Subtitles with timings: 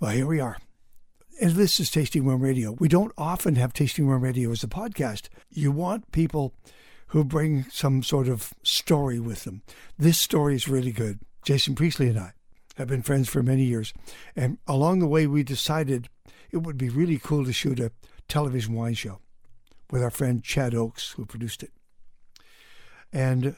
[0.00, 0.58] Well, here we are.
[1.40, 2.70] And this is Tasting Room Radio.
[2.70, 5.28] We don't often have Tasting Room Radio as a podcast.
[5.50, 6.54] You want people
[7.08, 9.62] who bring some sort of story with them.
[9.98, 11.18] This story is really good.
[11.42, 12.32] Jason Priestley and I
[12.76, 13.92] have been friends for many years.
[14.36, 16.08] And along the way, we decided
[16.52, 17.90] it would be really cool to shoot a
[18.28, 19.18] television wine show
[19.90, 21.72] with our friend Chad Oakes, who produced it.
[23.12, 23.56] And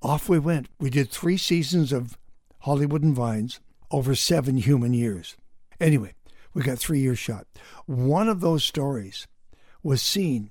[0.00, 0.68] off we went.
[0.78, 2.16] We did three seasons of
[2.60, 3.58] Hollywood and Vines
[3.92, 5.36] over seven human years.
[5.78, 6.14] Anyway,
[6.54, 7.46] we got three years shot.
[7.86, 9.26] One of those stories
[9.82, 10.50] was seen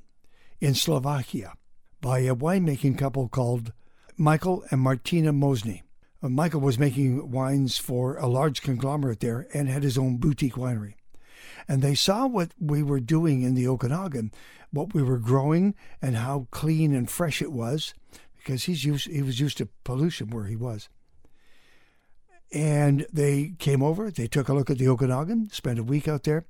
[0.60, 1.54] in Slovakia
[2.00, 3.74] by a winemaking couple called
[4.18, 5.84] Michael and Martina Mosny.
[6.22, 10.54] Uh, Michael was making wines for a large conglomerate there and had his own boutique
[10.54, 10.94] winery.
[11.68, 14.32] And they saw what we were doing in the Okanagan,
[14.72, 17.94] what we were growing, and how clean and fresh it was,
[18.38, 20.90] because he's used, he was used to pollution where he was.
[22.52, 26.24] And they came over, they took a look at the Okanagan, spent a week out
[26.24, 26.46] there,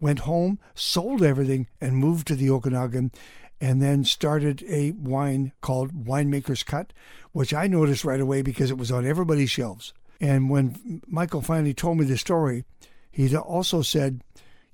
[0.00, 3.12] went home, sold everything, and moved to the Okanagan,
[3.60, 6.92] and then started a wine called Winemaker's Cut,
[7.32, 9.94] which I noticed right away because it was on everybody's shelves.
[10.20, 12.64] And when Michael finally told me the story,
[13.10, 14.22] he also said,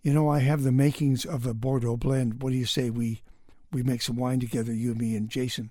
[0.03, 2.43] "You know, I have the makings of a Bordeaux blend.
[2.43, 3.23] What do you say we
[3.73, 5.71] we make some wine together, you, me, and Jason?"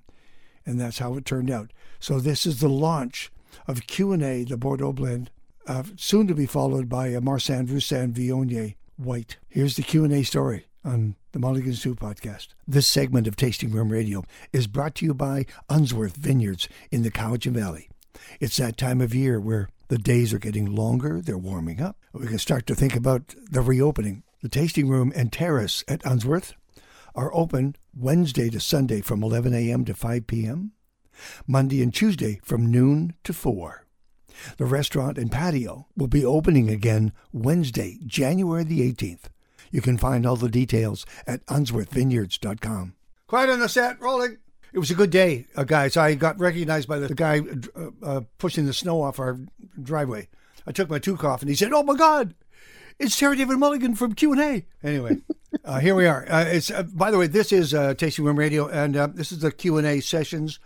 [0.66, 1.74] And that's how it turned out.
[2.00, 3.32] So this is the launch
[3.68, 5.32] of Q&A, the Bordeaux blend,
[5.68, 9.38] uh, soon to be followed by a Marsanne Roussanne Viognier White.
[9.50, 12.50] Here's the Q&A story on the Mulligan Stew podcast.
[12.68, 17.12] This segment of Tasting Room Radio is brought to you by Unsworth Vineyards in the
[17.12, 17.90] Cowichan Valley.
[18.40, 21.98] It's that time of year where the days are getting longer, they're warming up.
[22.14, 24.24] We can start to think about the reopening.
[24.42, 26.54] The tasting room and terrace at Unsworth
[27.14, 29.86] are open Wednesday to Sunday from 11 a.m.
[29.86, 30.72] to 5 p.m.,
[31.48, 33.86] Monday and Tuesday from noon to 4.
[34.58, 39.26] The restaurant and patio will be opening again Wednesday, January the 18th.
[39.72, 42.96] You can find all the details at unsworthvineyards.com.
[43.28, 44.38] Quiet on the set, rolling.
[44.74, 45.98] It was a good day, uh, guys.
[45.98, 47.42] I got recognized by the, the guy
[47.76, 49.40] uh, uh, pushing the snow off our
[49.82, 50.30] driveway.
[50.66, 52.36] I took my toque off, and he said, "Oh my God,
[53.00, 55.18] it's Terry David Mulligan from Q and A." Anyway,
[55.66, 56.26] uh, here we are.
[56.30, 59.52] Uh, it's uh, by the way, this is Tasting Room Radio, and this is the
[59.52, 60.60] Q and A sessions.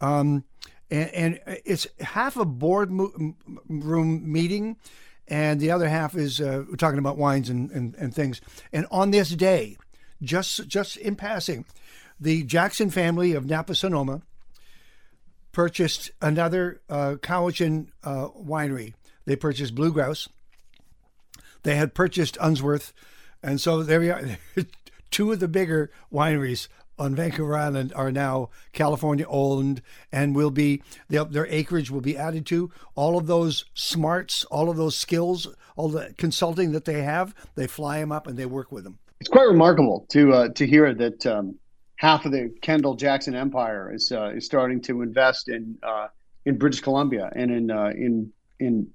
[0.00, 0.44] Um,
[0.90, 3.34] and, and, it's half a board mo-
[3.68, 4.76] room meeting,
[5.28, 8.40] and the other half is uh, talking about wines and, and, and things.
[8.72, 9.76] And on this day,
[10.22, 11.64] just just in passing,
[12.20, 14.22] the Jackson family of Napa Sonoma
[15.52, 18.94] purchased another uh, Cowichan uh, winery.
[19.24, 20.28] They purchased Blue Grouse.
[21.62, 22.92] They had purchased Unsworth,
[23.42, 24.38] and so there we are.
[25.10, 26.68] Two of the bigger wineries
[27.00, 29.80] on Vancouver Island are now California owned
[30.12, 34.76] and will be their acreage will be added to all of those smarts, all of
[34.76, 37.34] those skills, all the consulting that they have.
[37.54, 38.98] They fly them up and they work with them.
[39.18, 41.58] It's quite remarkable to uh, to hear that um,
[41.96, 46.08] half of the Kendall Jackson empire is uh, is starting to invest in uh,
[46.44, 48.88] in British Columbia and in uh, in in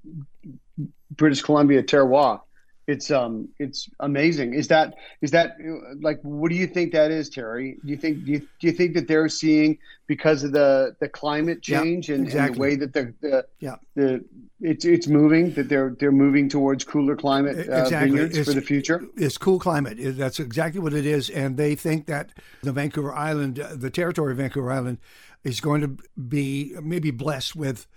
[1.11, 2.41] British Columbia terroir
[2.88, 4.53] it's um it's amazing.
[4.53, 5.57] Is that is that
[6.01, 7.78] like what do you think that is terry?
[7.84, 11.09] Do you think do you, do you think that they're seeing because of the the
[11.09, 12.47] climate change yeah, and, exactly.
[12.47, 13.75] and, the way that the, the yeah.
[13.96, 14.23] the
[14.62, 18.44] it's it's moving that they're they're moving towards cooler climate uh, exactly.
[18.44, 19.03] for the future?
[19.17, 19.97] it's cool climate.
[20.00, 22.31] That's exactly what it is and they think that
[22.62, 25.00] the vancouver island the territory of vancouver island
[25.44, 27.88] is going to be maybe blessed with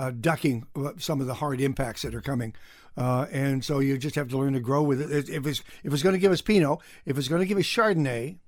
[0.00, 0.64] uh, ducking
[0.98, 2.54] some of the hard impacts that are coming
[2.96, 5.28] uh, and so you just have to learn to grow with it.
[5.28, 7.64] If it's if it's going to give us Pinot, if it's going to give us
[7.64, 8.38] Chardonnay,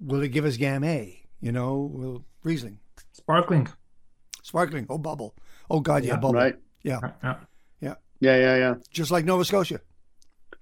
[0.00, 1.20] will it give us Gamay?
[1.40, 2.78] You know, will Riesling,
[3.12, 3.68] sparkling,
[4.42, 4.86] sparkling.
[4.88, 5.34] Oh, bubble.
[5.70, 6.34] Oh God, yeah, yeah bubble.
[6.34, 6.56] Right.
[6.82, 7.00] Yeah.
[7.22, 7.34] yeah.
[7.80, 7.94] Yeah.
[8.20, 8.36] Yeah.
[8.36, 8.56] Yeah.
[8.56, 8.74] Yeah.
[8.90, 9.80] Just like Nova Scotia.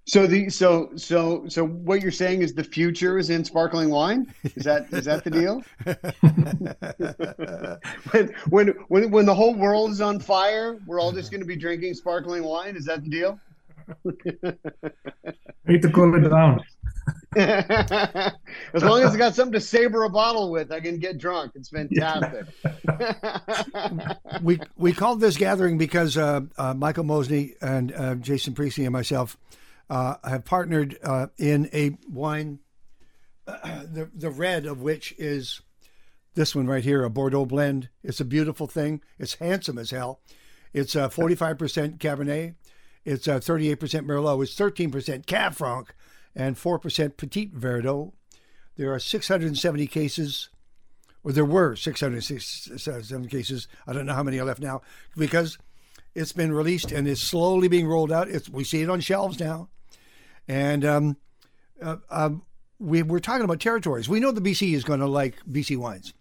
[0.08, 4.32] So the so so so what you're saying is the future is in sparkling wine?
[4.54, 5.64] Is that is that the deal?
[8.12, 11.46] when, when when when the whole world is on fire, we're all just going to
[11.46, 12.76] be drinking sparkling wine.
[12.76, 13.40] Is that the deal?
[15.66, 16.62] Need to cool it down.
[17.36, 21.50] as long as I got something to saber a bottle with, I can get drunk.
[21.56, 22.46] It's fantastic.
[24.40, 28.92] we we called this gathering because uh, uh, Michael Mosny and uh, Jason Priestley and
[28.92, 29.36] myself
[29.88, 32.60] uh, have partnered uh, in a wine,
[33.46, 35.60] the, the red of which is
[36.34, 37.88] this one right here, a Bordeaux blend.
[38.02, 39.00] It's a beautiful thing.
[39.18, 40.20] It's handsome as hell.
[40.72, 42.54] It's uh, 45% Cabernet.
[43.04, 44.42] It's uh, 38% Merlot.
[44.42, 45.94] It's 13% Cab Franc
[46.34, 48.12] and 4% Petit Verdot.
[48.76, 50.50] There are 670 cases,
[51.24, 53.68] or there were 670 cases.
[53.86, 54.82] I don't know how many are left now
[55.16, 55.56] because
[56.16, 58.30] It's been released and is slowly being rolled out.
[58.30, 59.68] It's we see it on shelves now,
[60.48, 61.16] and um,
[61.82, 62.42] uh, um,
[62.78, 64.08] we, we're talking about territories.
[64.08, 66.12] We know the BC is going to like BC wines,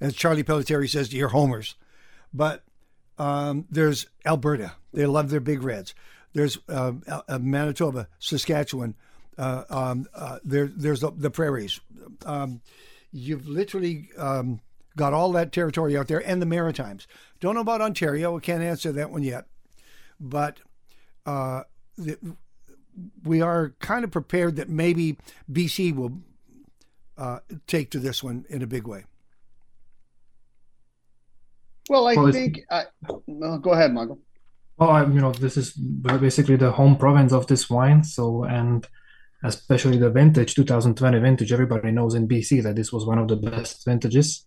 [0.00, 1.74] as Charlie Pelletieri says to your homers,
[2.32, 2.64] but
[3.18, 4.72] um, there's Alberta.
[4.92, 5.94] They love their big reds.
[6.32, 8.94] There's uh, uh, Manitoba, Saskatchewan.
[9.38, 11.80] Uh, um, uh, there, there's the, the prairies.
[12.26, 12.60] Um,
[13.12, 14.60] you've literally um,
[14.96, 17.06] got all that territory out there and the Maritimes.
[17.40, 18.34] Don't know about Ontario.
[18.34, 19.46] We can't answer that one yet.
[20.20, 20.58] But
[21.26, 21.62] uh,
[21.96, 22.18] the,
[23.24, 25.16] we are kind of prepared that maybe
[25.50, 26.18] BC will
[27.16, 29.04] uh, take to this one in a big way.
[31.88, 32.60] Well, I well, think.
[32.70, 32.84] I,
[33.26, 34.18] well, go ahead, Michael.
[34.78, 38.02] Well, I, you know, this is basically the home province of this wine.
[38.04, 38.86] So, and
[39.42, 43.36] especially the vintage 2020 vintage, everybody knows in BC that this was one of the
[43.36, 44.46] best vintages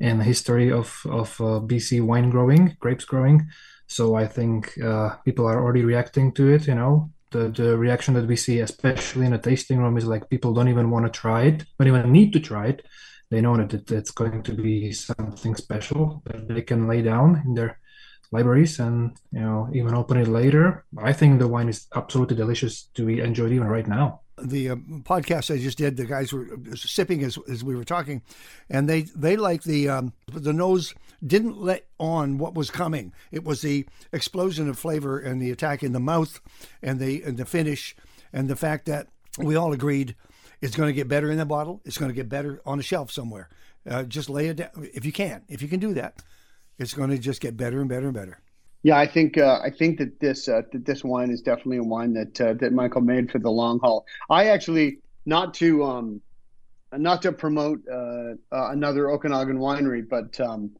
[0.00, 3.48] in the history of of uh, BC wine growing, grapes growing.
[3.86, 6.66] So I think uh, people are already reacting to it.
[6.66, 10.30] You know, the the reaction that we see, especially in a tasting room, is like
[10.30, 12.86] people don't even want to try it, don't even need to try it.
[13.30, 17.42] They know that it, it's going to be something special that they can lay down
[17.44, 17.78] in their
[18.30, 20.84] libraries and you know even open it later.
[20.98, 24.76] I think the wine is absolutely delicious to be enjoyed even right now the uh,
[24.76, 28.22] podcast I just did, the guys were sipping as, as we were talking,
[28.68, 30.94] and they they like the um, the nose
[31.24, 33.12] didn't let on what was coming.
[33.30, 36.40] It was the explosion of flavor and the attack in the mouth,
[36.82, 37.96] and the and the finish,
[38.32, 39.08] and the fact that
[39.38, 40.14] we all agreed
[40.62, 41.82] it's going to get better in the bottle.
[41.84, 43.48] It's going to get better on a shelf somewhere.
[43.88, 45.42] Uh, just lay it down if you can.
[45.48, 46.22] If you can do that,
[46.78, 48.38] it's going to just get better and better and better.
[48.82, 51.84] Yeah, I think uh, I think that this uh, that this wine is definitely a
[51.84, 54.04] wine that uh, that Michael made for the long haul.
[54.28, 56.20] I actually not to um,
[56.92, 60.72] not to promote uh, uh, another Okanagan winery, but um,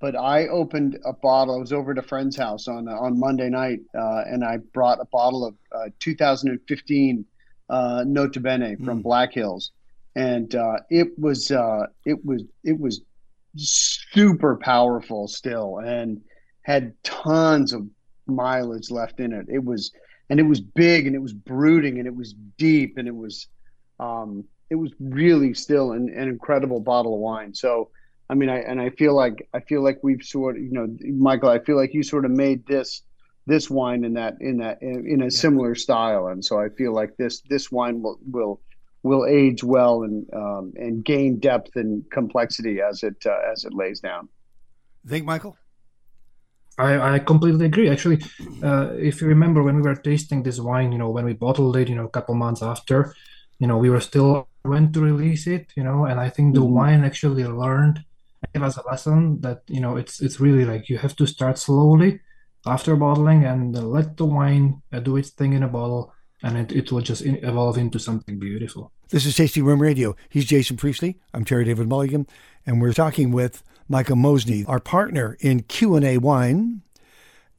[0.00, 1.56] but I opened a bottle.
[1.56, 5.00] I was over at a friend's house on on Monday night, uh, and I brought
[5.00, 5.54] a bottle of
[5.98, 7.24] 2015
[7.70, 9.02] Nota Bene from mm.
[9.02, 9.72] Black Hills,
[10.16, 10.54] and
[10.88, 13.02] it was it was it was
[13.58, 16.22] super powerful still, and
[16.62, 17.86] had tons of
[18.26, 19.46] mileage left in it.
[19.48, 19.92] It was,
[20.30, 23.48] and it was big, and it was brooding, and it was deep, and it was,
[24.00, 27.54] um, it was really still an, an incredible bottle of wine.
[27.54, 27.90] So,
[28.30, 30.88] I mean, I and I feel like I feel like we've sort of, you know,
[31.00, 33.02] Michael, I feel like you sort of made this
[33.46, 35.30] this wine in that in that in, in a yeah.
[35.30, 38.60] similar style, and so I feel like this this wine will will
[39.02, 43.74] will age well and um, and gain depth and complexity as it uh, as it
[43.74, 44.28] lays down.
[45.06, 45.56] Think, Michael.
[46.78, 47.90] I, I completely agree.
[47.90, 48.22] Actually,
[48.62, 51.76] uh, if you remember when we were tasting this wine, you know, when we bottled
[51.76, 53.14] it, you know, a couple months after,
[53.58, 56.60] you know, we were still when to release it, you know, and I think the
[56.60, 56.74] mm-hmm.
[56.74, 58.04] wine actually learned
[58.52, 61.58] gave us a lesson that you know it's it's really like you have to start
[61.58, 62.20] slowly
[62.66, 66.72] after bottling and let the wine uh, do its thing in a bottle and it,
[66.72, 68.90] it will just evolve into something beautiful.
[69.10, 70.16] This is Tasting Room Radio.
[70.28, 71.20] He's Jason Priestley.
[71.32, 72.26] I'm Terry David Mulligan,
[72.66, 76.82] and we're talking with Michael Mosny, our partner in Q&A Wine,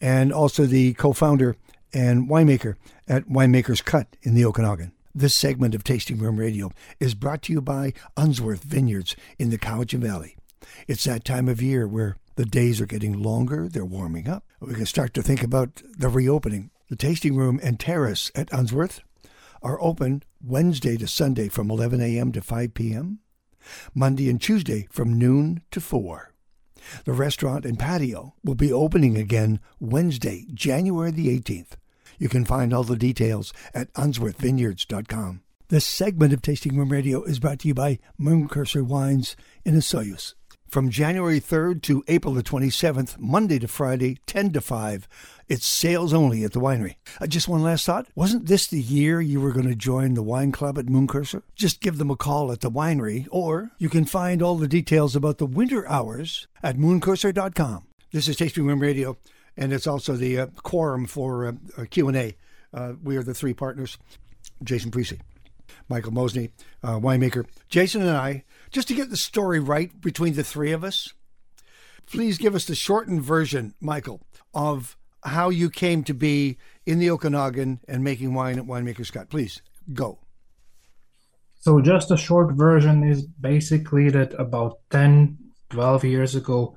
[0.01, 1.55] and also the co-founder
[1.93, 2.75] and winemaker
[3.07, 4.91] at Winemaker's Cut in the Okanagan.
[5.15, 9.59] This segment of Tasting Room Radio is brought to you by Unsworth Vineyards in the
[9.59, 10.35] Cowichan Valley.
[10.87, 14.45] It's that time of year where the days are getting longer, they're warming up.
[14.59, 16.71] We can start to think about the reopening.
[16.89, 19.01] The tasting room and terrace at Unsworth
[19.61, 22.31] are open Wednesday to Sunday from 11 a.m.
[22.31, 23.19] to 5 p.m.
[23.93, 26.33] Monday and Tuesday from noon to 4.
[27.05, 31.73] The restaurant and patio will be opening again Wednesday, January the 18th.
[32.19, 35.41] You can find all the details at unsworthvineyards.com.
[35.69, 39.75] This segment of Tasting Room Radio is brought to you by Moon Curser Wines in
[39.75, 40.35] Osoyoos
[40.73, 45.07] from January 3rd to April the 27th, Monday to Friday, 10 to 5.
[45.47, 46.95] It's sales only at the winery.
[47.21, 48.07] Uh, just one last thought.
[48.15, 51.43] Wasn't this the year you were going to join the wine club at Moon Curser?
[51.53, 55.15] Just give them a call at the winery, or you can find all the details
[55.15, 57.85] about the winter hours at mooncurser.com.
[58.11, 59.15] This is Tasting Room Radio,
[59.55, 62.35] and it's also the uh, quorum for uh, Q&A.
[62.73, 63.99] Uh, we are the three partners.
[64.63, 65.21] Jason Priestley,
[65.87, 66.49] Michael Mosny,
[66.81, 67.45] uh, winemaker.
[67.69, 71.13] Jason and I just to get the story right between the three of us,
[72.07, 74.19] please give us the shortened version, Michael,
[74.53, 79.29] of how you came to be in the Okanagan and making wine at Winemaker's Cut.
[79.29, 79.61] Please
[79.93, 80.19] go.
[81.61, 85.37] So, just a short version is basically that about 10,
[85.69, 86.75] 12 years ago,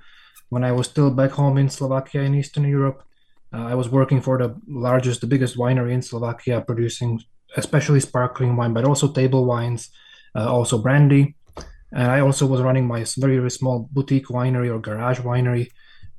[0.51, 3.03] when I was still back home in Slovakia in Eastern Europe,
[3.53, 7.21] uh, I was working for the largest, the biggest winery in Slovakia, producing
[7.57, 9.91] especially sparkling wine, but also table wines,
[10.37, 11.35] uh, also brandy.
[11.93, 15.69] And I also was running my very, very small boutique winery or garage winery.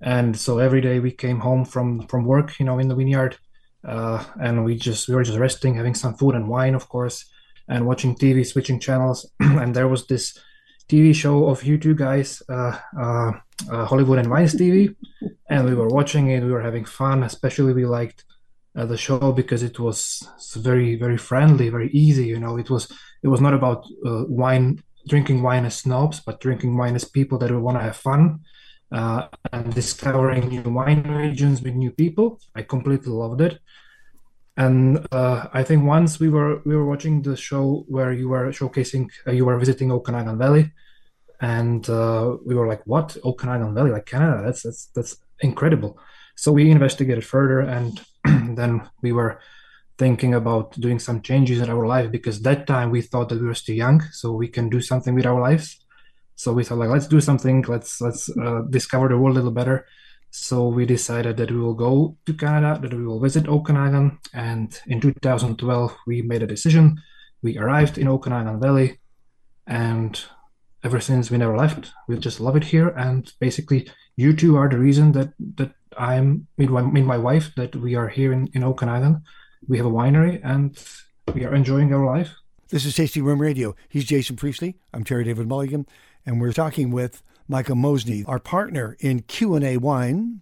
[0.01, 3.33] and so every day we came home from from work, you know, in the vineyard,
[3.83, 7.25] uh, and we just we were just resting, having some food and wine, of course,
[7.67, 10.37] and watching TV, switching channels, and there was this
[10.89, 13.31] TV show of you two guys, uh, uh,
[13.69, 14.95] uh, Hollywood and Vines TV,
[15.49, 16.43] and we were watching it.
[16.43, 17.23] We were having fun.
[17.23, 18.23] Especially, we liked
[18.75, 22.27] uh, the show because it was very, very friendly, very easy.
[22.27, 22.91] You know, it was
[23.23, 27.37] it was not about uh, wine, drinking wine as snobs, but drinking wine as people
[27.39, 28.41] that want to have fun
[28.91, 32.39] uh, and discovering new wine regions with new people.
[32.55, 33.59] I completely loved it.
[34.55, 38.49] And uh, I think once we were we were watching the show where you were
[38.49, 40.71] showcasing, uh, you were visiting Okanagan Valley,
[41.39, 43.91] and uh, we were like, "What Okanagan Valley?
[43.91, 44.41] Like Canada?
[44.43, 45.99] That's that's that's incredible."
[46.35, 48.01] So we investigated further, and
[48.57, 49.39] then we were
[49.97, 53.47] thinking about doing some changes in our life because that time we thought that we
[53.47, 55.83] were still young, so we can do something with our lives.
[56.35, 57.63] So we thought like, let's do something.
[57.67, 59.85] Let's let's uh, discover the world a little better.
[60.29, 64.19] So we decided that we will go to Canada, that we will visit Okanagan.
[64.33, 67.01] And in 2012, we made a decision.
[67.41, 68.99] We arrived in Okanagan Valley,
[69.65, 70.19] and
[70.83, 71.91] ever since we never left.
[72.07, 72.89] We just love it here.
[72.89, 77.75] And basically, you two are the reason that that I'm with my, my wife that
[77.75, 79.23] we are here in, in Okanagan.
[79.65, 80.77] We have a winery and
[81.33, 82.35] we are enjoying our life.
[82.69, 83.75] This is Tasting Room Radio.
[83.89, 84.75] He's Jason Priestley.
[84.93, 85.87] I'm Terry David Mulligan,
[86.25, 90.41] and we're talking with Michael Mosny, our partner in Q&A Wine,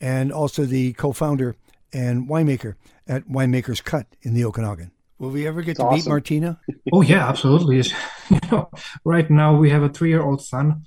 [0.00, 1.56] and also the co-founder
[1.92, 2.74] and winemaker
[3.06, 4.92] at Winemaker's Cut in the Okanagan.
[5.18, 5.96] Will we ever get to awesome.
[5.96, 6.60] meet Martina?
[6.92, 7.76] oh yeah, absolutely.
[8.30, 8.70] you know,
[9.04, 10.84] right now we have a three-year-old son.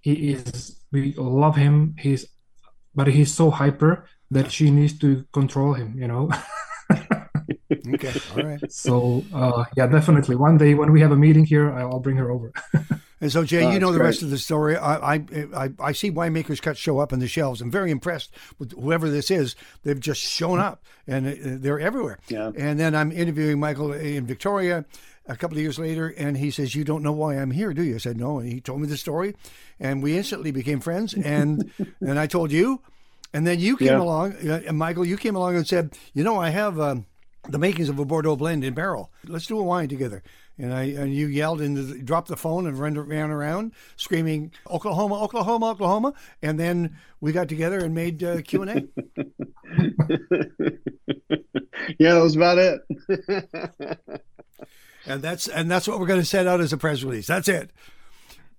[0.00, 1.94] He is we love him.
[1.98, 2.26] He's
[2.94, 5.94] but he's so hyper that she needs to control him.
[5.96, 6.30] You know.
[7.94, 8.12] okay.
[8.36, 8.72] All right.
[8.72, 10.36] So uh, yeah, definitely.
[10.36, 12.52] One day when we have a meeting here, I'll bring her over.
[13.20, 14.06] And so, Jay, oh, you know the great.
[14.06, 14.76] rest of the story.
[14.76, 15.24] I, I,
[15.56, 17.60] I, I see winemakers cut show up on the shelves.
[17.60, 19.56] I'm very impressed with whoever this is.
[19.82, 22.20] They've just shown up, and they're everywhere.
[22.28, 22.52] Yeah.
[22.56, 24.84] And then I'm interviewing Michael in Victoria
[25.26, 27.82] a couple of years later, and he says, "You don't know why I'm here, do
[27.82, 29.34] you?" I said, "No." And he told me the story,
[29.80, 31.12] and we instantly became friends.
[31.12, 32.82] And and I told you,
[33.32, 34.00] and then you came yeah.
[34.00, 37.06] along, uh, and Michael, you came along and said, "You know, I have." Um,
[37.48, 39.10] the makings of a Bordeaux blend in barrel.
[39.26, 40.22] Let's do a wine together.
[40.58, 44.52] And I and you yelled and the, dropped the phone and ran, ran around screaming
[44.68, 48.74] Oklahoma, Oklahoma, Oklahoma, and then we got together and made uh, Q and A.
[51.98, 52.80] yeah, that was about it.
[55.06, 57.28] and that's and that's what we're going to set out as a press release.
[57.28, 57.70] That's it.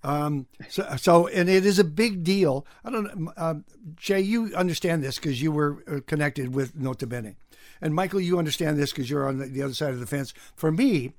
[0.03, 2.65] Um, so, so, and it is a big deal.
[2.85, 3.55] I don't know, uh,
[3.97, 7.35] Jay, you understand this because you were uh, connected with Nota Bene.
[7.81, 10.33] And Michael, you understand this because you're on the, the other side of the fence.
[10.55, 11.13] For me,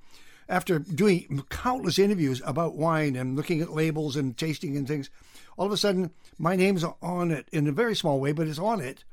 [0.48, 5.10] after doing countless interviews about wine and looking at labels and tasting and things,
[5.56, 8.58] all of a sudden my name's on it in a very small way, but it's
[8.58, 9.04] on it,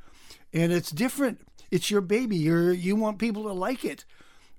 [0.54, 1.42] and it's different.
[1.72, 2.38] It's your baby.
[2.38, 4.06] You're, you want people to like it,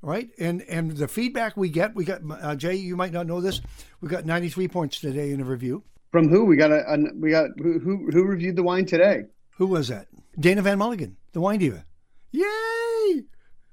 [0.03, 0.31] right?
[0.39, 2.75] And and the feedback we get, we got uh, Jay.
[2.75, 3.61] You might not know this.
[4.01, 5.83] We got 93 points today in a review.
[6.11, 6.45] From who?
[6.45, 9.25] We got a, a we got who, who who reviewed the wine today?
[9.57, 10.07] Who was that?
[10.39, 11.85] Daenna Van Mulligen, the wine diva.
[12.31, 13.25] Yay!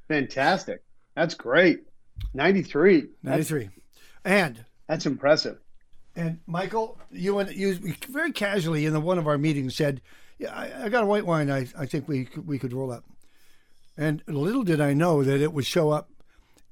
[0.08, 0.84] Fantastic.
[1.16, 1.84] That's great.
[2.34, 3.08] 93.
[3.24, 3.70] 93.
[4.24, 5.58] and that's impressive.
[6.16, 10.02] And Michael, you and you very casually in the, one of our meetings said,
[10.40, 11.52] "Yeah, I, I, got a white wine.
[11.52, 13.04] I, I think we we could roll up."
[13.98, 16.10] And little did I know that it would show up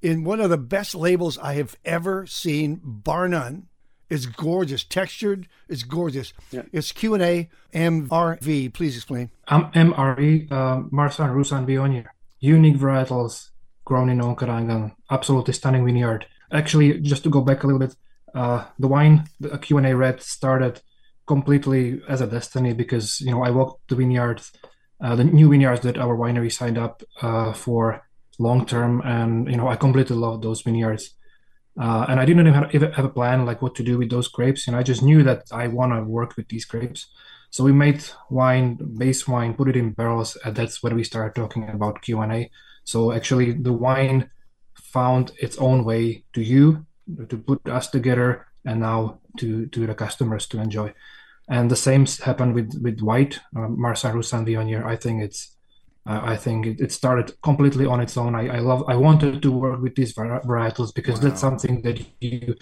[0.03, 3.67] in one of the best labels I have ever seen, bar none.
[4.09, 5.47] It's gorgeous, textured.
[5.69, 6.33] It's gorgeous.
[6.51, 6.63] Yeah.
[6.71, 8.73] It's Q and A MRV.
[8.73, 9.31] Please explain.
[9.47, 12.07] Um, MRV, uh, Marsanne Roussanne Viognier.
[12.39, 13.49] Unique varietals,
[13.85, 14.91] grown in Okanagan.
[15.09, 16.27] Absolutely stunning vineyard.
[16.51, 17.95] Actually, just to go back a little bit,
[18.35, 20.81] uh, the wine, the Q&A Red started
[21.25, 24.51] completely as a destiny because you know I walked the vineyards,
[25.01, 28.05] uh, the new vineyards that our winery signed up uh, for
[28.39, 31.15] long term, and you know I completely loved those vineyards.
[31.79, 34.27] Uh, and I didn't even have, have, a plan like what to do with those
[34.27, 37.07] grapes, and I just knew that I want to work with these grapes.
[37.49, 41.33] So we made wine, base wine, put it in barrels, and that's when we started
[41.35, 42.51] talking about Q and A.
[42.83, 44.29] So actually, the wine
[44.75, 46.85] found its own way to you
[47.29, 50.93] to put us together, and now to to the customers to enjoy.
[51.49, 54.85] And the same happened with with white uh, Marsanne Roussanne Viognier.
[54.85, 55.52] I think it's
[56.05, 58.35] I think it, it, started completely on its own.
[58.35, 61.29] I, I love I wanted to work with these varietals because wow.
[61.29, 62.55] that's something that you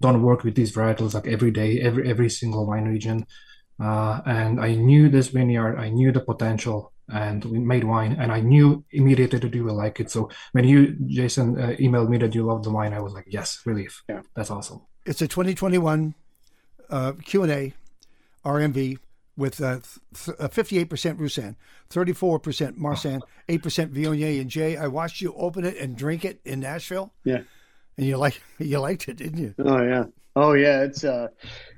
[0.00, 3.26] don't work with these varietals like every day, every every single wine region.
[3.78, 8.32] Uh, and I knew this vineyard, I knew the potential, and we made wine and
[8.32, 12.18] i knew immediately that you will like it so when you jason uh, emailed me
[12.18, 15.28] that you love the wine i was like yes relief yeah that's awesome it's a
[15.28, 16.14] 2021
[16.90, 17.72] uh, q&a
[18.44, 18.98] rmv
[19.40, 19.80] with uh,
[20.14, 21.56] th- uh, 58% Roussanne,
[21.88, 24.40] 34% Marsanne, 8% Viognier.
[24.40, 27.14] And Jay, I watched you open it and drink it in Nashville.
[27.24, 27.40] Yeah.
[27.96, 29.54] And you like you liked it, didn't you?
[29.58, 30.04] Oh yeah.
[30.36, 30.82] Oh yeah.
[30.82, 31.28] It's uh,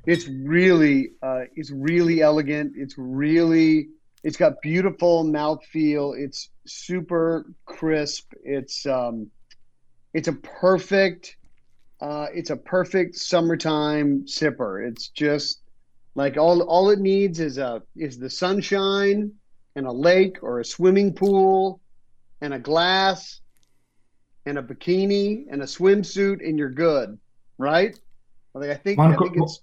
[0.05, 2.73] it's really uh, it's really elegant.
[2.77, 3.89] It's really
[4.25, 6.19] it's got beautiful mouthfeel.
[6.19, 8.33] It's super crisp.
[8.45, 9.31] It's um,
[10.13, 11.37] it's a perfect
[12.01, 14.87] uh, it's a perfect summertime sipper.
[14.87, 15.62] It's just
[16.15, 19.33] like all all it needs is a is the sunshine
[19.77, 21.81] and a lake or a swimming pool
[22.41, 23.41] and a glass
[24.45, 27.19] and a bikini and a swimsuit and you're good,
[27.59, 27.99] right?
[28.55, 29.61] Like I think One I think it's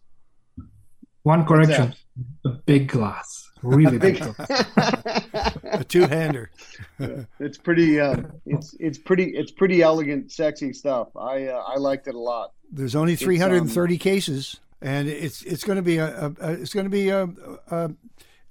[1.23, 1.93] One correction:
[2.45, 4.19] a big glass, really big.
[4.19, 4.65] glass.
[5.63, 6.49] A two-hander.
[7.39, 11.09] it's pretty uh, it's it's pretty it's pretty elegant, sexy stuff.
[11.15, 12.53] I uh, I liked it a lot.
[12.71, 16.85] There's only 330 cases, and it's it's going to be a, a, a it's going
[16.85, 17.29] to be a,
[17.69, 17.91] a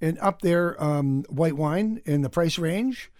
[0.01, 3.11] an up there um, white wine in the price range.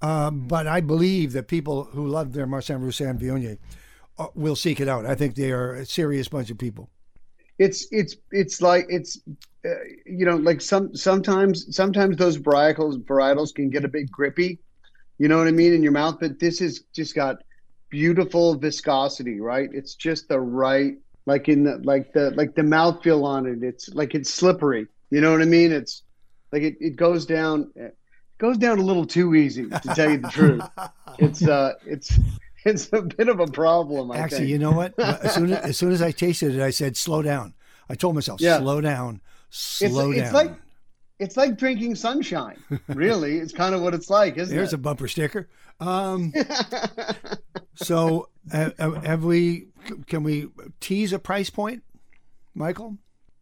[0.00, 3.58] Um, but I believe that people who love their Marsanne Roussanne Viognier
[4.18, 5.06] uh, will seek it out.
[5.06, 6.88] I think they are a serious bunch of people.
[7.58, 9.20] It's it's it's like it's
[9.64, 9.70] uh,
[10.06, 14.60] you know like some sometimes sometimes those varietals varietals can get a bit grippy,
[15.18, 16.18] you know what I mean in your mouth.
[16.20, 17.42] But this has just got
[17.90, 19.68] beautiful viscosity, right?
[19.72, 20.94] It's just the right
[21.28, 23.62] like in the like the like the mouthfeel on it.
[23.62, 24.86] It's like it's slippery.
[25.10, 25.70] You know what I mean?
[25.72, 26.02] It's
[26.52, 27.96] like it, it goes down it
[28.38, 30.62] goes down a little too easy to tell you the truth.
[31.18, 32.16] It's uh it's
[32.64, 34.12] it's a bit of a problem.
[34.12, 34.50] I Actually, think.
[34.50, 34.96] you know what?
[34.98, 37.54] As soon as, as soon as I tasted it, I said, "Slow down."
[37.88, 38.58] I told myself, Yeah.
[38.58, 40.52] "Slow down, it's, slow it's down." like
[41.18, 42.58] it's like drinking sunshine.
[42.86, 45.48] Really, it's kind of what it's like, isn't There's a bumper sticker.
[45.80, 46.32] Um,
[47.74, 49.66] so, have we?
[50.06, 50.48] Can we
[50.80, 51.82] tease a price point,
[52.54, 52.98] Michael?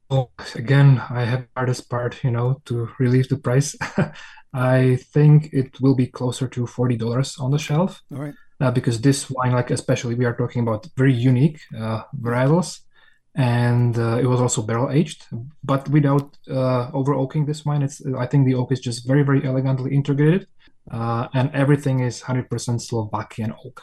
[0.09, 3.75] Oh, again, I have the hardest part, you know, to relieve the price.
[4.53, 8.35] I think it will be closer to $40 on the shelf All right.
[8.61, 12.81] uh, because this wine, like especially we are talking about very unique uh, varietals,
[13.35, 15.27] and uh, it was also barrel aged,
[15.63, 17.83] but without uh, over oaking this wine.
[17.83, 20.47] It's I think the oak is just very very elegantly integrated,
[20.91, 23.83] uh, and everything is 100% Slovakian oak.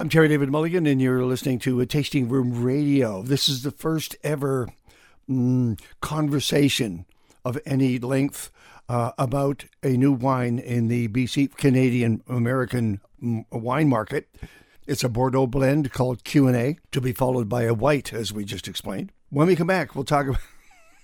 [0.00, 3.20] I'm Terry David Mulligan, and you're listening to a Tasting Room Radio.
[3.20, 4.70] This is the first ever
[5.28, 7.04] mm, conversation
[7.44, 8.50] of any length
[8.88, 14.34] uh, about a new wine in the BC Canadian American mm, wine market.
[14.86, 18.68] It's a Bordeaux blend called Q&A, to be followed by a white, as we just
[18.68, 19.12] explained.
[19.28, 20.28] When we come back, we'll talk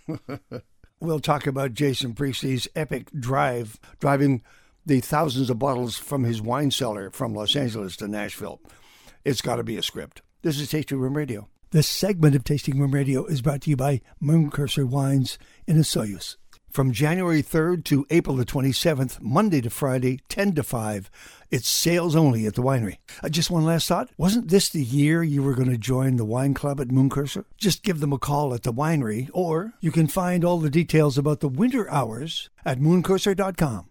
[0.08, 0.40] about
[1.00, 4.42] we'll talk about Jason Priestley's epic drive, driving
[4.86, 8.58] the thousands of bottles from his wine cellar from Los Angeles to Nashville.
[9.26, 10.22] It's got to be a script.
[10.42, 11.48] This is Tasting Room Radio.
[11.72, 15.36] This segment of Tasting Room Radio is brought to you by Moon Curser Wines
[15.66, 16.36] in Osoyoos.
[16.70, 21.10] From January 3rd to April the 27th, Monday to Friday, 10 to 5,
[21.50, 22.98] it's sales only at the winery.
[23.20, 24.10] Uh, just one last thought.
[24.16, 27.46] Wasn't this the year you were going to join the wine club at Moon Curser?
[27.58, 31.18] Just give them a call at the winery, or you can find all the details
[31.18, 33.88] about the winter hours at mooncurser.com.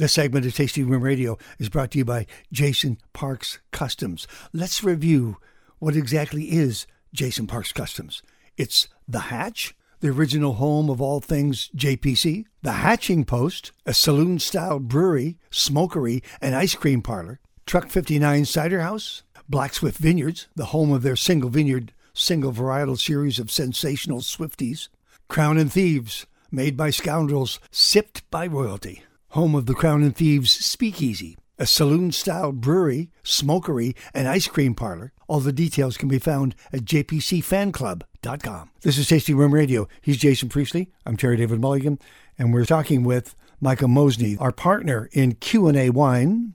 [0.00, 4.26] This segment of Tasting Room Radio is brought to you by Jason Parkes Customs.
[4.50, 5.36] Let's review
[5.78, 8.22] what exactly is Jason Parkes Customs.
[8.56, 14.38] It's the Hatch, the original home of all things JPC, the Hatching Post, a saloon
[14.38, 20.72] style brewery, smokery, and ice cream parlor, Truck 59 Cider House, Black Swift Vineyards, the
[20.72, 24.88] home of their single vineyard, single varietal series of sensational Swifties,
[25.28, 30.50] Crown and Thieves, made by scoundrels, sipped by royalty, home of the Crown and Thieves
[30.50, 35.12] Speakeasy, a saloon style brewery, smokery, and ice cream parlor.
[35.28, 38.70] All the details can be found at jpcfanclub.com.
[38.82, 39.86] This is Tasting Room Radio.
[40.00, 40.90] He's Jason Priestley.
[41.06, 42.00] I'm Terry David Mulligan,
[42.38, 46.54] and we're talking with Michael Mosny, our partner in Q&A Wine,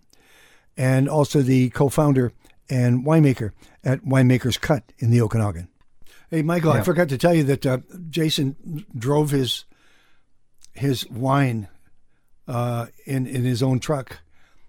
[0.76, 2.34] and also the co-founder
[2.70, 3.52] and winemaker
[3.86, 5.70] at Winemaker's Cut in the Okanagan.
[6.30, 7.78] Hey, Michael, I forgot to tell you that uh,
[8.10, 9.64] Jason drove his
[10.74, 11.70] his wine
[12.48, 14.20] uh, in in his own truck.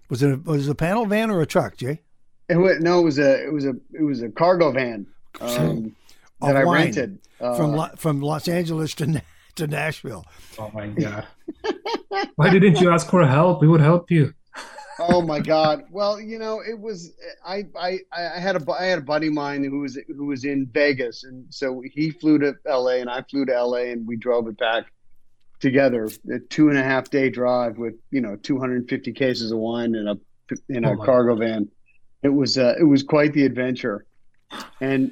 [0.09, 2.01] Was it a, was it a panel van or a truck, Jay?
[2.49, 5.05] It wa- no, it was a it was a it was a cargo van
[5.41, 5.95] um,
[6.41, 9.21] that I rented uh, from Lo- from Los Angeles to
[9.55, 10.25] to Nashville.
[10.57, 11.25] Oh my god!
[12.35, 13.61] Why didn't you ask for help?
[13.61, 14.33] We would help you.
[14.99, 15.83] oh my god!
[15.91, 17.11] Well, you know, it was
[17.45, 20.25] I I I had a bu- I had a buddy of mine who was who
[20.25, 23.01] was in Vegas, and so he flew to L.A.
[23.01, 23.91] and I flew to L.A.
[23.91, 24.85] and we drove it back
[25.59, 26.09] together.
[26.31, 30.07] A two and a half day drive with you know 250 cases of wine in
[30.07, 30.15] a
[30.69, 31.69] in a Oh cargo van.
[32.23, 34.05] It was uh, it was quite the adventure,
[34.81, 35.11] and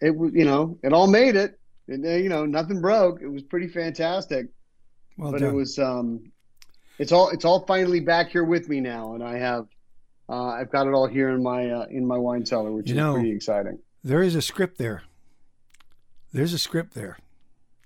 [0.00, 1.58] it was you know it all made it.
[1.88, 3.20] And, uh, you know nothing broke.
[3.20, 4.46] It was pretty fantastic.
[5.18, 5.50] Well but done.
[5.50, 6.30] it was um,
[6.98, 9.66] it's all it's all finally back here with me now, and I have
[10.28, 12.94] uh, I've got it all here in my uh, in my wine cellar, which You
[12.94, 13.78] is know- pretty exciting.
[14.04, 15.02] there is a script there.
[16.32, 17.18] There's a script there.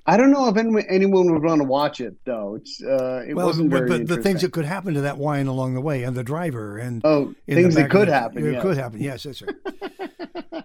[0.07, 2.57] I don't know if anyone, anyone would want to watch it though.
[2.57, 5.17] It's uh, it well, wasn't but, very but the things that could happen to that
[5.17, 8.47] wine along the way, and the driver, and oh things that could the- happen.
[8.47, 8.63] It yes.
[8.63, 9.01] could happen.
[9.01, 9.55] Yes, that's right.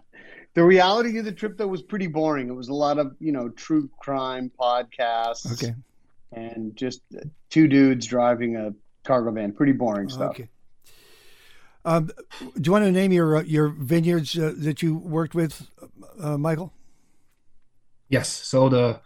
[0.55, 2.49] The reality of the trip though was pretty boring.
[2.49, 5.53] It was a lot of you know true crime podcasts.
[5.53, 5.75] Okay.
[6.33, 7.01] and just
[7.49, 8.73] two dudes driving a
[9.03, 9.53] cargo van.
[9.53, 10.31] Pretty boring stuff.
[10.31, 10.49] Okay.
[11.85, 12.07] Um,
[12.39, 15.69] do you want to name your uh, your vineyards uh, that you worked with,
[16.19, 16.73] uh, Michael?
[18.09, 18.27] Yes.
[18.27, 18.99] So the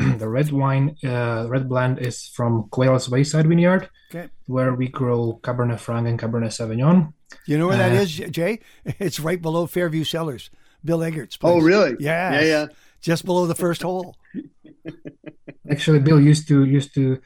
[0.18, 4.28] the red wine, uh, red blend is from Quail's Wayside Vineyard, Okay.
[4.46, 7.12] where we grow Cabernet Franc and Cabernet Sauvignon.
[7.46, 8.60] You know where that Uh, is, Jay?
[8.98, 10.50] It's right below Fairview Cellars,
[10.84, 11.52] Bill Eggert's place.
[11.52, 11.96] Oh, really?
[12.00, 12.32] Yes.
[12.32, 12.66] Yeah, yeah.
[13.00, 14.16] Just below the first hole.
[15.70, 17.20] Actually, Bill used to used to.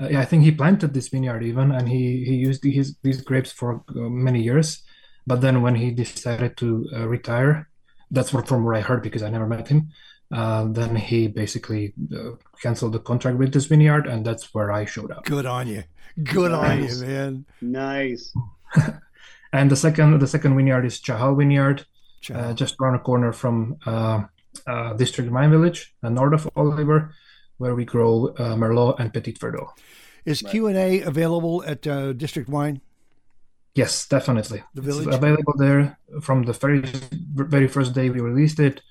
[0.00, 3.20] Uh, yeah, I think he planted this vineyard even, and he he used his these
[3.20, 4.82] grapes for uh, many years.
[5.26, 7.68] But then when he decided to uh, retire,
[8.10, 9.90] that's what from what I heard because I never met him.
[10.30, 14.84] Uh, then he basically uh, canceled the contract with this vineyard, and that's where I
[14.84, 15.24] showed up.
[15.24, 15.84] Good on you.
[16.22, 17.46] Good on you, man.
[17.62, 18.34] Nice.
[19.52, 21.86] And the second the second vineyard is Chahal Vineyard,
[22.20, 22.34] Ciao.
[22.38, 24.24] uh, just around the corner from uh,
[24.66, 27.14] uh, District Wine Village, uh, north of Oliver,
[27.56, 29.70] where we grow uh, Merlot and Petit Verdot.
[30.26, 32.80] is Q and A available at uh, District Wine?
[33.74, 34.62] Yes, definitely.
[34.74, 36.80] The It's available there from the very
[37.34, 38.82] very first day we released it.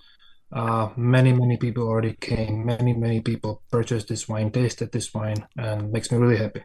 [0.51, 2.65] Uh, many many people already came.
[2.65, 6.63] Many many people purchased this wine, tasted this wine, and makes me really happy.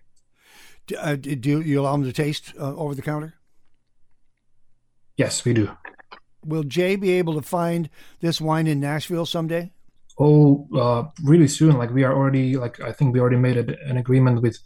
[0.86, 3.34] Do, uh, do you, you allow them to taste uh, over the counter?
[5.16, 5.70] Yes, we do.
[6.44, 7.88] Will Jay be able to find
[8.20, 9.72] this wine in Nashville someday?
[10.18, 11.76] Oh, uh, really soon.
[11.78, 14.58] Like we are already like I think we already made a, an agreement with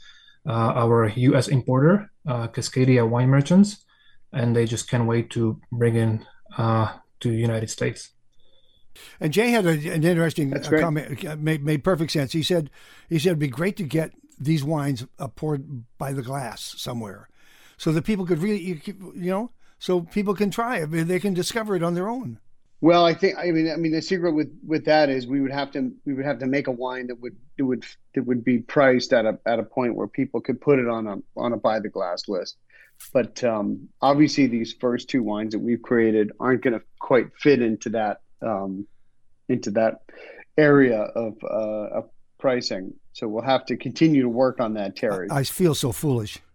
[0.46, 1.48] uh, our U.S.
[1.48, 3.85] importer, uh, Cascadia Wine Merchants,
[4.33, 6.24] and they just can't wait to bring in
[6.59, 8.11] uh, to United States.
[9.21, 11.25] And Jay had a, an interesting uh, comment.
[11.25, 12.33] uh, Made, made perfect sense.
[12.33, 12.71] He said,
[13.09, 17.29] he said it'd be great to get these wines uh, poured by the glass somewhere,
[17.77, 18.81] so that people could really, you,
[19.15, 20.87] you know, so people can try it.
[20.87, 22.39] They can discover it on their own.
[22.83, 25.51] Well, I think I mean I mean the secret with with that is we would
[25.51, 28.45] have to we would have to make a wine that would that would that would
[28.45, 31.55] be priced at a at a point where people could put it on a on
[31.55, 32.59] a buy the glass list.
[33.13, 37.63] But um, obviously, these first two wines that we've created aren't going to quite fit
[37.63, 38.87] into that um,
[39.49, 40.03] into that
[40.59, 42.94] area of uh, of pricing.
[43.12, 45.29] So we'll have to continue to work on that, Terry.
[45.31, 46.38] I feel so foolish.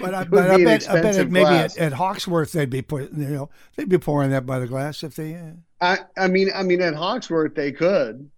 [0.00, 3.12] But I, but I bet, I bet it maybe at, at Hawksworth they'd be put,
[3.12, 5.34] you know, they'd be pouring that by the glass if they.
[5.34, 8.30] Uh, I, I mean, I mean, at Hawksworth they could,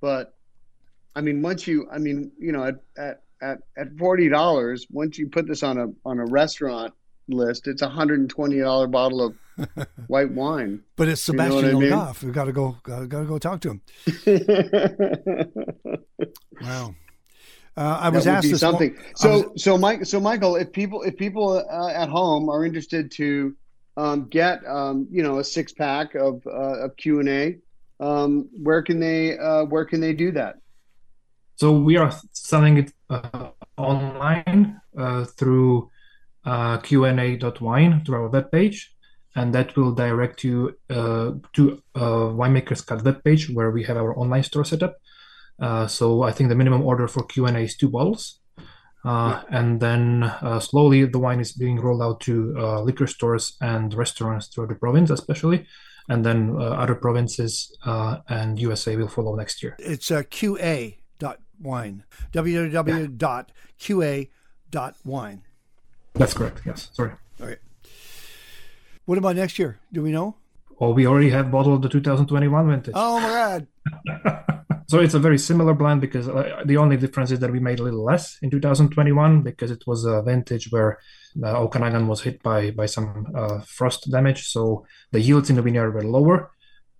[0.00, 0.34] but
[1.14, 5.18] I mean, once you, I mean, you know, at at at, at forty dollars, once
[5.18, 6.94] you put this on a on a restaurant
[7.28, 9.36] list, it's a hundred and twenty dollar bottle of
[10.08, 10.82] white wine.
[10.96, 11.90] but it's You know Sebastian what I mean?
[11.90, 12.22] Le Goff.
[12.22, 12.76] We've got to go.
[12.82, 13.80] Got to go talk to him.
[16.60, 16.94] Wow.
[17.76, 18.96] Uh, I was that would asked be this mo- something.
[18.96, 23.10] I So, so Mike, so Michael, if people, if people uh, at home are interested
[23.12, 23.56] to
[23.96, 27.58] um, get, um, you know, a six pack of uh, of Q and A,
[27.98, 30.58] um, where can they, uh, where can they do that?
[31.56, 35.90] So we are selling it uh, online uh, through
[36.44, 38.86] uh, qna.wine through our webpage,
[39.34, 44.16] and that will direct you uh, to uh, Winemaker's Cut webpage where we have our
[44.18, 44.96] online store set up.
[45.60, 48.40] Uh, so I think the minimum order for Q&A is two bottles.
[49.04, 53.56] Uh, and then uh, slowly the wine is being rolled out to uh, liquor stores
[53.60, 55.66] and restaurants throughout the province, especially,
[56.08, 59.76] and then uh, other provinces uh, and USA will follow next year.
[59.78, 62.04] It's uh, QA dot wine.
[62.32, 63.48] www.qa
[64.70, 65.42] dot wine.
[66.14, 66.62] That's correct.
[66.64, 66.90] Yes.
[66.92, 67.12] Sorry.
[67.40, 67.56] Okay.
[69.04, 69.78] What about next year?
[69.92, 70.36] Do we know?
[70.80, 72.94] Oh, we already have bottled the 2021 vintage.
[72.96, 74.44] Oh my God!
[74.86, 77.80] So it's a very similar blend because uh, the only difference is that we made
[77.80, 80.98] a little less in 2021 because it was a vintage where
[81.42, 84.46] uh, Okanagan was hit by by some uh, frost damage.
[84.48, 86.50] So the yields in the vineyard were lower,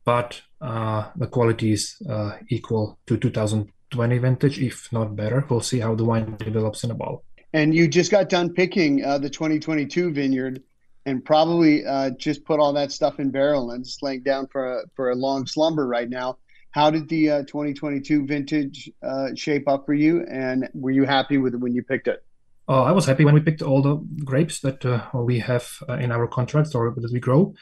[0.04, 5.44] but uh, the quality is uh, equal to 2020 vintage, if not better.
[5.48, 7.22] We'll see how the wine develops in a bottle.
[7.54, 10.62] And you just got done picking uh, the 2022 vineyard,
[11.06, 14.80] and probably uh, just put all that stuff in barrel and just laying down for
[14.80, 16.38] a, for a long slumber right now.
[16.72, 21.38] How did the uh, 2022 vintage uh, shape up for you, and were you happy
[21.38, 22.24] with it when you picked it?
[22.68, 25.94] Uh, I was happy when we picked all the grapes that uh, we have uh,
[25.94, 27.54] in our contracts or that we grow.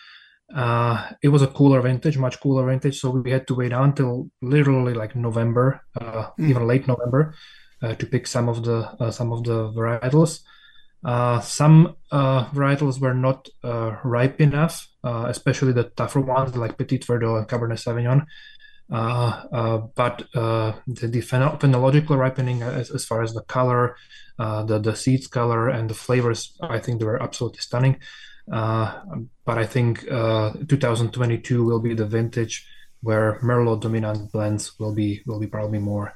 [0.54, 4.30] Uh, it was a cooler vintage, much cooler vintage, so we had to wait until
[4.40, 6.48] literally like November, uh, mm.
[6.48, 7.34] even late November,
[7.82, 10.40] to pick some of the uh, some of the varietals.
[11.04, 13.48] Uh, some uh, varietals were not
[14.04, 18.24] ripe enough, especially the tougher ones like Petit Verdot and Cabernet Sauvignon.
[18.88, 23.96] but the, the phenological ripening, as, as far as the color,
[24.38, 27.98] the the seeds color, and the flavors, I think they were absolutely stunning.
[28.50, 29.00] Uh,
[29.44, 32.66] but I think uh, 2022 will be the vintage
[33.00, 36.14] where Merlot dominant blends will be will be probably more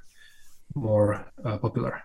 [0.76, 2.02] more uh, popular.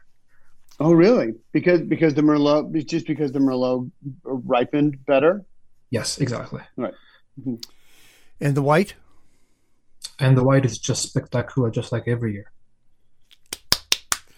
[0.79, 1.33] Oh, really?
[1.51, 3.91] Because because the Merlot just because the Merlot
[4.23, 5.45] ripened better.
[5.91, 6.61] Yes, exactly.
[6.75, 6.93] Right.
[7.39, 7.55] Mm-hmm.
[8.39, 8.95] And the white.
[10.19, 12.51] And the white is just spectacular, just like every year.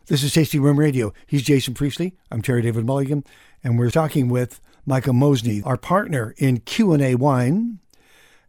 [0.08, 1.14] This is Tasting Room Radio.
[1.28, 2.18] He's Jason Priestley.
[2.30, 3.24] I'm Terry David Mulligan,
[3.64, 7.80] and we're talking with Michael Mosny, our partner in Q&A Wine,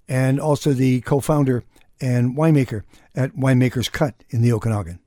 [0.08, 1.62] and also the co-founder
[2.00, 2.82] and winemaker
[3.14, 4.98] at Winemaker's Cut in the Okanagan.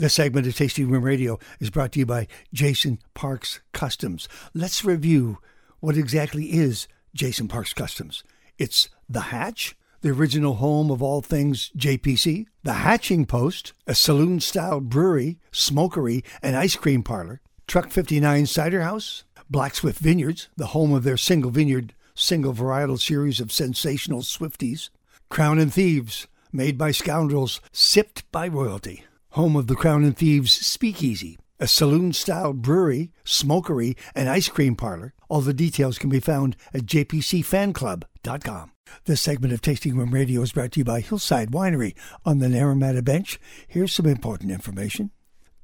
[0.00, 4.30] This segment of Tasting Room Radio is brought to you by Jason Parkes Customs.
[4.54, 5.40] Let's review
[5.80, 8.24] what exactly is Jason Parkes Customs.
[8.56, 14.40] It's the Hatch, the original home of all things JPC, the Hatching Post, a saloon
[14.40, 20.68] style brewery, smokery, and ice cream parlor, Truck 59 Cider House, Black Swift Vineyards, the
[20.68, 24.88] home of their single vineyard, single varietal series of sensational Swifties.
[25.28, 29.04] Crown and Thieves, made by scoundrels, sipped by royalty.
[29.34, 34.74] Home of the Crown and Thieves Speakeasy, a saloon style brewery, smokery, and ice cream
[34.74, 35.14] parlor.
[35.28, 38.72] All the details can be found at jpcfanclub.com.
[39.04, 42.48] This segment of Tasting Room Radio is brought to you by Hillside Winery on the
[42.48, 43.38] Naramata Bench.
[43.68, 45.12] Here's some important information.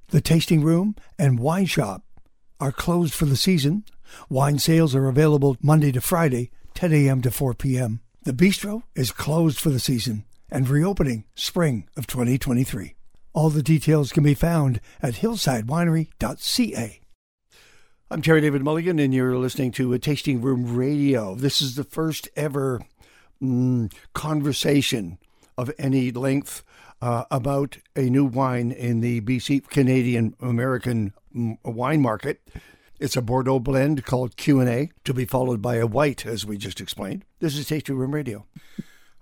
[0.09, 2.05] The Tasting Room and Wine Shop
[2.61, 3.85] are closed for the season.
[4.29, 7.21] Wine sales are available Monday to Friday, 10 a.m.
[7.23, 8.01] to 4 p.m.
[8.23, 12.96] The bistro is closed for the season and reopening spring of 2023.
[13.37, 17.01] All the details can be found at hillsidewinery.ca.
[18.11, 21.35] I'm Terry David Mulligan, and you're listening to a Tasting Room Radio.
[21.35, 22.81] This is the first ever
[23.43, 25.19] mm, conversation
[25.59, 26.63] of any length
[27.03, 31.13] uh, about a new wine in the BC Canadian American
[31.63, 32.41] wine market.
[32.99, 36.81] It's a Bordeaux blend called Q&A to be followed by a white, as we just
[36.81, 37.27] explained.
[37.41, 38.47] This is Tasting Room Radio.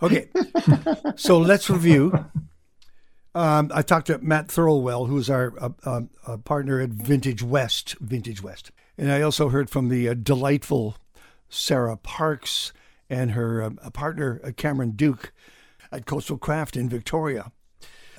[0.01, 0.29] Okay,
[1.17, 2.27] so let's review.
[3.35, 7.97] Um, I talked to Matt Thirlwell, who's our uh, uh, uh, partner at Vintage West,
[8.01, 10.97] Vintage West, and I also heard from the uh, delightful
[11.49, 12.73] Sarah Parks
[13.11, 15.33] and her uh, partner uh, Cameron Duke
[15.91, 17.51] at Coastal Craft in Victoria.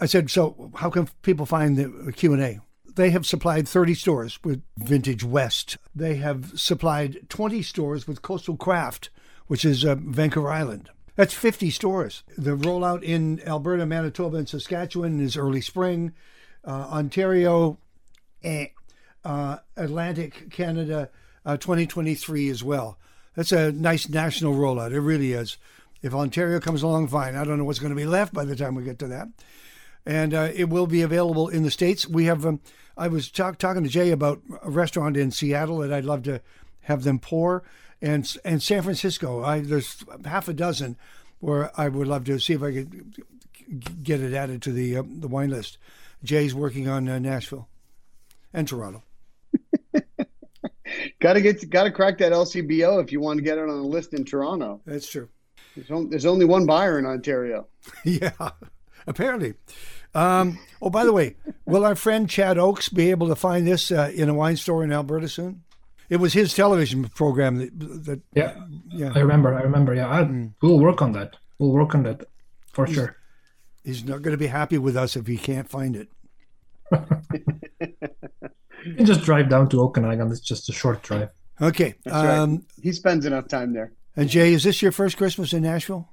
[0.01, 2.59] I said, "So, how can people find the Q and A?"
[2.95, 5.77] They have supplied 30 stores with Vintage West.
[5.93, 9.09] They have supplied 20 stores with Coastal Craft,
[9.47, 10.89] which is uh, Vancouver Island.
[11.15, 12.23] That's 50 stores.
[12.37, 16.13] The rollout in Alberta, Manitoba, and Saskatchewan is early spring.
[16.65, 17.77] Uh, Ontario,
[18.43, 18.67] eh.
[19.23, 21.09] Uh, Atlantic Canada,
[21.45, 22.99] uh, 2023 as well.
[23.35, 24.91] That's a nice national rollout.
[24.91, 25.57] It really is.
[26.03, 27.35] If Ontario comes along, fine.
[27.35, 29.29] I don't know what's going to be left by the time we get to that.
[30.05, 32.07] And uh, it will be available in the States.
[32.07, 32.59] We have um,
[32.97, 36.41] I was talk, talking to Jay about a restaurant in Seattle that I'd love to
[36.81, 37.63] have them pour,
[38.01, 39.43] and and San Francisco.
[39.43, 40.97] I there's half a dozen
[41.39, 43.23] where I would love to see if I could
[44.03, 45.77] get it added to the uh, the wine list.
[46.23, 47.67] Jay's working on uh, Nashville
[48.53, 49.03] and Toronto.
[51.19, 53.81] got to get got to crack that LCBO if you want to get it on
[53.81, 54.81] the list in Toronto.
[54.85, 55.29] That's true.
[55.75, 57.67] There's only, there's only one buyer in Ontario.
[58.03, 58.51] yeah,
[59.05, 59.55] apparently.
[60.13, 63.91] Um, oh, by the way, will our friend Chad Oakes be able to find this
[63.91, 65.63] uh, in a wine store in Alberta soon?
[66.09, 67.79] It was his television program that.
[68.05, 68.55] that yeah,
[68.89, 69.11] yeah.
[69.15, 69.53] I remember.
[69.55, 69.93] I remember.
[69.93, 70.53] Yeah, I, mm.
[70.61, 71.35] we'll work on that.
[71.59, 72.27] We'll work on that
[72.71, 73.17] for he's, sure.
[73.83, 76.09] He's not going to be happy with us if he can't find it.
[78.85, 80.31] you can just drive down to Okanagan.
[80.31, 81.29] It's just a short drive.
[81.61, 81.95] Okay.
[82.09, 82.59] Um, right.
[82.81, 83.91] He spends enough time there.
[84.15, 86.07] And Jay, is this your first Christmas in Nashville?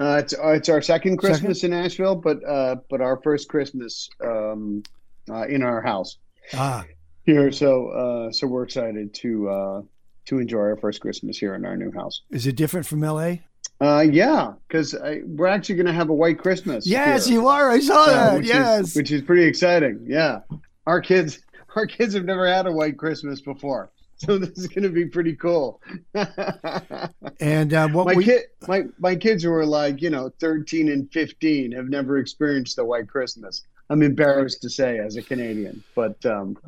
[0.00, 1.74] Uh, it's uh, it's our second Christmas second?
[1.74, 4.82] in Nashville, but uh, but our first Christmas um,
[5.28, 6.18] uh, in our house
[6.54, 6.84] ah.
[7.28, 7.52] Here.
[7.52, 9.82] So uh, so we're excited to uh,
[10.26, 12.22] to enjoy our first Christmas here in our new house.
[12.30, 13.34] Is it different from LA?
[13.80, 16.86] Uh, yeah, because we're actually going to have a white Christmas.
[16.86, 17.34] Yes, here.
[17.34, 17.70] you are.
[17.70, 18.38] I saw that.
[18.38, 20.04] Which yes, is, which is pretty exciting.
[20.06, 20.40] Yeah,
[20.86, 21.40] our kids
[21.76, 23.90] our kids have never had a white Christmas before.
[24.16, 25.80] so this is going to be pretty cool.
[27.40, 28.24] and uh, what my we...
[28.24, 32.76] kid, my my kids who are like you know 13 and 15 have never experienced
[32.76, 33.64] the white Christmas.
[33.90, 36.58] I'm embarrassed to say as a Canadian, but um,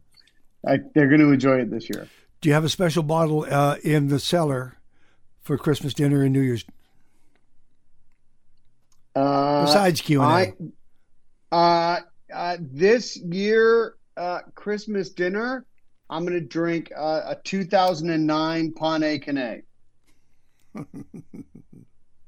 [0.67, 2.09] I, they're going to enjoy it this year.
[2.41, 4.77] Do you have a special bottle uh, in the cellar
[5.43, 6.65] for Christmas dinner and New Year's?
[9.15, 10.55] Uh, Besides Q and I,
[11.53, 12.01] uh,
[12.33, 15.67] uh, this year, uh, Christmas dinner,
[16.09, 19.65] I'm going to drink uh, a 2009 Pontet-Canet.
[20.75, 20.85] How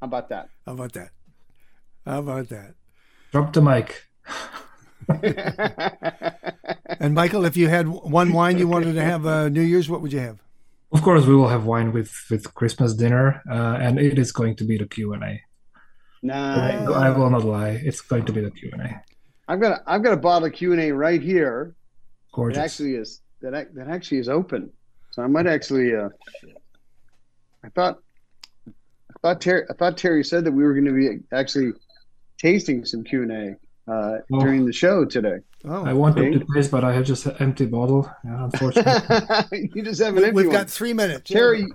[0.01, 0.49] about that?
[0.67, 1.11] How about that?
[2.05, 2.75] How about that?
[3.31, 4.05] Drop the mic.
[7.01, 10.03] And Michael, if you had one wine you wanted to have uh, New Year's, what
[10.03, 10.39] would you have?
[10.93, 14.57] Of course, we will have wine with with Christmas dinner, uh, and it is going
[14.57, 15.41] to be the Q and A.
[16.23, 16.89] nice.
[16.89, 19.03] I will not lie; it's going to be the Q and A.
[19.49, 21.75] I've got a, I've got a bottle of Q and A right here.
[22.29, 22.59] It Gorgeous.
[22.59, 24.71] actually is that that actually is open,
[25.11, 25.97] so I might actually.
[25.97, 26.11] Uh,
[27.65, 27.99] I thought
[28.69, 31.73] I thought Terry I thought Terry said that we were going to be actually
[32.39, 33.57] tasting some Q and A
[33.89, 34.41] uh, Oh.
[34.41, 35.39] during the show today.
[35.65, 36.39] Oh, I wanted Okay.
[36.39, 38.11] to taste, but I have just an empty bottle.
[38.25, 39.71] Yeah, unfortunately.
[39.75, 40.55] you just have an We- empty we've one.
[40.57, 41.31] got three minutes.
[41.31, 41.67] Terry,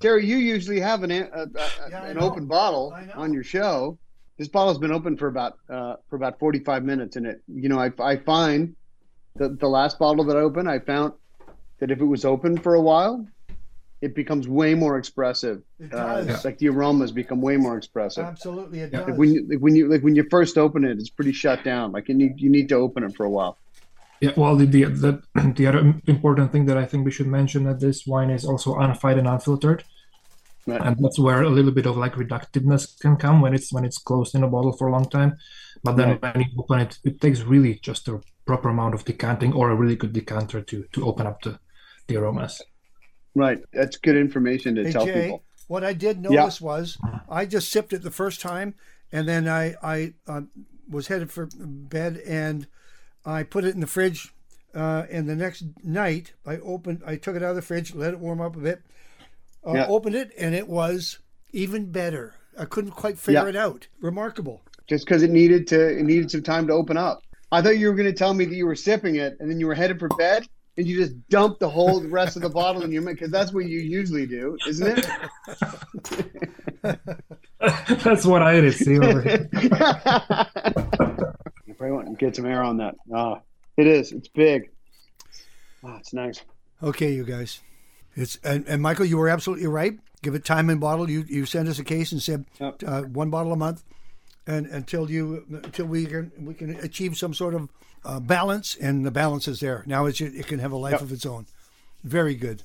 [0.00, 3.98] Terry, you usually have an a, a, a- Yeah, an open bottle on your show.
[4.38, 7.68] This bottle's been open for about uh, for about forty five minutes, and it you
[7.68, 8.74] know I, I find
[9.36, 11.12] the the last bottle that I opened, I found
[11.78, 13.26] that if it was open for a while,
[14.00, 15.62] it becomes way more expressive.
[15.78, 16.44] It Uh, does.
[16.44, 18.24] Like the aromas become way more expressive.
[18.24, 19.00] Absolutely, it Yeah.
[19.00, 19.08] does.
[19.08, 21.64] Like when you like when you like when you first open it, it's pretty shut
[21.64, 21.92] down.
[21.92, 23.58] Like you need you need to open it for a while.
[24.20, 25.12] Yeah, well, the, the the
[25.56, 28.76] the other important thing that I think we should mention that this wine is also
[28.76, 29.84] unfined and unfiltered,
[30.66, 30.80] Right.
[30.82, 33.98] and that's where a little bit of like reductiveness can come when it's when it's
[33.98, 35.36] closed in a bottle for a long time.
[35.84, 36.34] But then Right.
[36.34, 39.74] when you open it, it takes really just a proper amount of decanting or a
[39.76, 41.58] really good decanter to to open up the
[42.08, 42.60] the aromas.
[43.34, 43.58] Right.
[43.72, 45.44] That's good information to Hey, tell Jay, people.
[45.68, 48.74] what I did notice was I just sipped it the first time,
[49.12, 50.42] and then I I uh,
[50.88, 52.66] was headed for bed, and
[53.24, 54.32] I put it in the fridge.
[54.74, 58.14] Uh, and the next night, I opened, I took it out of the fridge, let
[58.14, 58.82] it warm up a bit,
[59.66, 59.86] uh, Yeah.
[59.88, 61.18] opened it, and it was
[61.52, 62.34] even better.
[62.56, 63.48] I couldn't quite figure Yeah.
[63.48, 63.88] it out.
[64.00, 64.62] Remarkable.
[64.88, 67.22] just because it needed to it needed some time to open up.
[67.52, 69.60] I thought you were going to tell me that you were sipping it and then
[69.60, 70.48] you were headed for bed
[70.80, 73.52] and you just dump the whole rest of the bottle in your mouth because that's
[73.52, 75.06] what you usually do, isn't it?
[78.02, 78.72] that's what I did.
[78.72, 79.48] See over here.
[81.66, 82.94] you probably want to get some air on that.
[83.14, 83.40] Ah,
[83.76, 84.12] it is.
[84.12, 84.70] It's big.
[85.84, 86.40] Ah, it's nice.
[86.82, 87.60] Okay, you guys.
[88.16, 89.98] It's and, and Michael, you were absolutely right.
[90.22, 91.10] Give it time and bottle.
[91.10, 92.82] You you sent us a case and said Yep.
[92.86, 93.84] uh, one bottle a month,
[94.46, 97.68] and until you until we can we can achieve some sort of
[98.04, 99.82] uh, balance, and the balance is there.
[99.86, 101.00] Now it's, it can have a life Yep.
[101.02, 101.46] of its own.
[102.04, 102.62] Very good,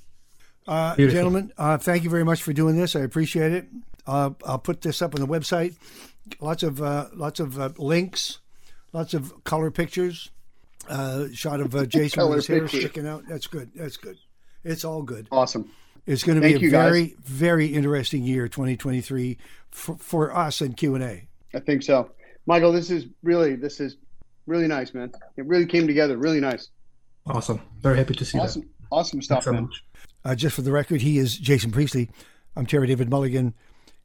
[0.67, 1.51] uh, gentlemen.
[1.57, 2.95] Uh, thank you very much for doing this.
[2.95, 3.67] I appreciate it.
[4.07, 5.75] Uh, I'll put this up on the website.
[6.39, 8.39] Lots of uh, lots of uh, links,
[8.93, 10.31] lots of color pictures.
[10.87, 12.79] Uh, shot of uh, Jason with his hair pictures.
[12.81, 13.23] sticking out.
[13.27, 13.71] That's good.
[13.75, 14.17] That's good.
[14.63, 15.27] It's all good.
[15.31, 15.69] Awesome.
[16.05, 16.89] It's going to be Thank a you, guys.
[16.91, 19.37] very, very interesting year, 2023,
[19.71, 21.27] for, for us in Q and A.
[21.55, 22.11] I think so.
[22.45, 23.97] Michael, this is really this is
[24.45, 25.11] really nice, man.
[25.37, 26.17] It really came together.
[26.17, 26.69] Really nice.
[27.25, 27.61] Awesome.
[27.81, 28.45] Very happy to see that.
[28.45, 28.69] Awesome.
[28.91, 29.63] Awesome Thanks stuff, so man.
[29.63, 29.83] much.
[30.23, 32.09] Uh, just for the record, he is Jason Priestley.
[32.55, 33.53] I'm Terry David Mulligan,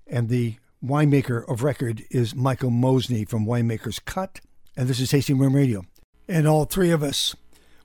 [0.07, 4.40] and the winemaker of record is Michael Mosny from Winemaker's Cut,
[4.76, 5.85] and this is Tasting Room Radio.
[6.29, 7.37] And all three of us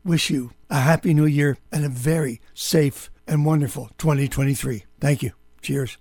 [0.04, 4.86] wish you a happy new year and a very safe and wonderful 2023.
[5.00, 5.32] Thank you.
[5.62, 5.98] Cheers.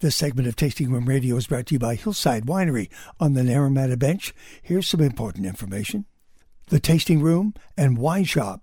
[0.00, 3.42] This segment of Tasting Room Radio is brought to you by Hillside Winery on the
[3.42, 4.34] Naramata Bench.
[4.62, 6.04] Here's some important information.
[6.68, 8.62] The tasting room and wine shop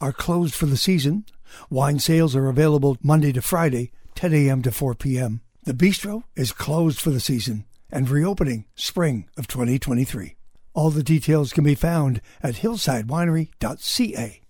[0.00, 1.24] are closed for the season.
[1.70, 4.62] Wine sales are available Monday to Friday, 10 a.m.
[4.62, 5.40] to 4 p.m.
[5.64, 10.36] The bistro is closed for the season and reopening spring of 2023.
[10.74, 14.45] All the details can be found at hillsidewinery.ca.